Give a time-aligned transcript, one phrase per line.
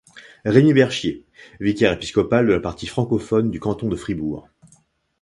[0.45, 1.27] Rémy Berchier,
[1.59, 4.47] vicaire épiscopal de la partie francophone du canton de Fribourg.